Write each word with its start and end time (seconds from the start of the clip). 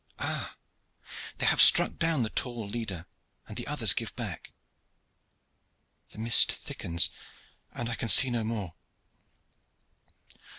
Ah! 0.17 0.55
they 1.37 1.45
have 1.45 1.61
struck 1.61 1.97
down 1.99 2.23
the 2.23 2.31
tall 2.31 2.67
leader, 2.67 3.05
and 3.47 3.55
the 3.55 3.67
others 3.67 3.93
give 3.93 4.15
back. 4.15 4.51
The 6.09 6.17
mist 6.17 6.51
thickens 6.51 7.11
and 7.71 7.87
I 7.87 7.93
can 7.93 8.09
see 8.09 8.31
no 8.31 8.43
more." 8.43 8.73